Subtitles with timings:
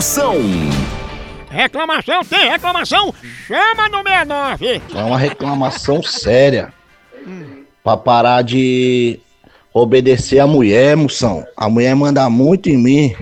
[0.00, 0.34] Moção.
[1.48, 3.14] Reclamação tem reclamação?
[3.46, 4.82] Chama no 69.
[4.94, 6.72] É uma reclamação séria.
[7.84, 9.20] Pra parar de
[9.72, 11.46] obedecer a mulher, moção.
[11.56, 13.16] A mulher manda muito em mim.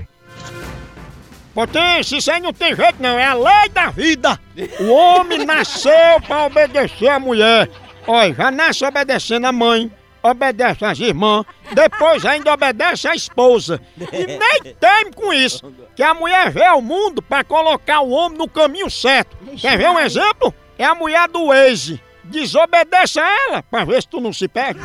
[1.52, 4.38] Potência, isso aí não tem jeito não, é a lei da vida.
[4.80, 7.68] O homem nasceu pra obedecer a mulher.
[8.06, 9.90] Olha, já nasce obedecendo a mãe,
[10.22, 13.80] obedece às irmãs, depois ainda obedece à esposa.
[13.98, 18.38] E nem teme com isso, que a mulher vê ao mundo pra colocar o homem
[18.38, 19.36] no caminho certo.
[19.56, 20.54] Quer ver um exemplo?
[20.78, 22.00] É a mulher do Waze.
[22.24, 24.80] Desobedece a ela pra ver se tu não se perde.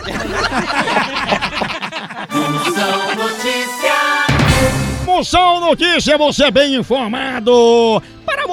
[5.05, 8.01] Moção Notícia, você bem informado.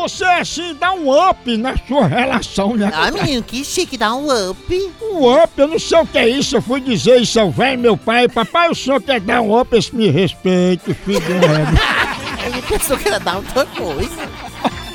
[0.00, 2.90] Você, assim, dar um up na sua relação, né?
[2.94, 4.92] Ah, menino, que chique, dá um up.
[5.02, 6.56] Um up, eu não sei o que é isso.
[6.56, 8.26] Eu fui dizer isso ao velho meu pai.
[8.26, 11.20] Papai, o senhor quer dar um up, esse me respeito, filho.
[12.46, 14.28] Ele pensou que era dar outra coisa.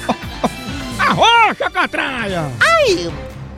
[0.97, 2.51] Arrocha, catraia!
[2.59, 3.13] Ai,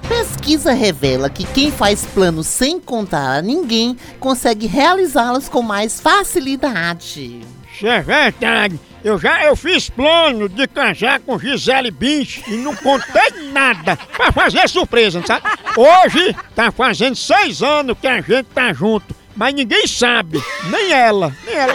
[0.09, 7.41] pesquisa revela que quem faz planos sem contar a ninguém consegue realizá-los com mais facilidade.
[7.73, 8.77] Isso é verdade.
[9.07, 14.33] Eu já eu fiz plano de casar com Gisele Bündchen e não contei nada pra
[14.33, 15.43] fazer surpresa, sabe?
[15.77, 21.33] Hoje tá fazendo seis anos que a gente tá junto, mas ninguém sabe, nem ela,
[21.45, 21.73] nem ela.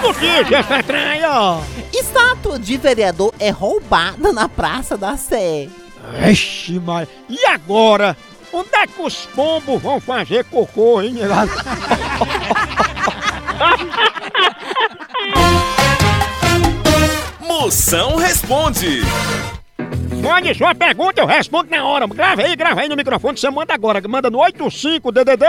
[0.00, 1.58] Notícia, catraia!
[1.92, 5.68] Estátua de vereador é roubada na Praça da Sé.
[6.30, 8.16] Ixi, mas e agora?
[8.52, 11.16] Onde é que os pombos vão fazer cocô, hein?
[17.92, 19.02] Moção responde.
[20.22, 22.06] Mande sua pergunta, eu respondo na hora.
[22.06, 24.00] Grava aí, grava aí no microfone, você manda agora.
[24.08, 25.44] Manda no 85-DDD.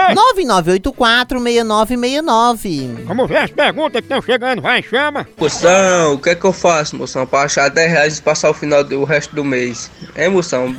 [0.91, 3.05] 9984-6969.
[3.05, 5.25] Vamos ver as perguntas que estão chegando, vai, chama.
[5.39, 8.53] Moção, o que é que eu faço, moção, pra achar 10 reais e passar o
[8.53, 9.89] final do o resto do mês?
[10.13, 10.75] É, moção?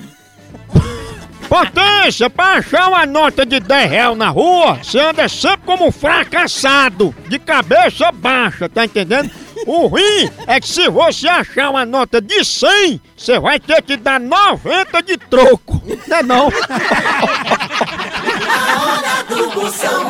[1.49, 5.93] Potência, pra achar uma nota de 10 reais na rua, você anda sempre como um
[5.93, 9.31] fracassado, de cabeça baixa, tá entendendo?
[9.67, 13.97] O ruim é que se você achar uma nota de 100, você vai ter que
[13.97, 15.83] dar 90 de troco.
[16.07, 16.49] Não é não?
[18.55, 20.04] A hora do Moção.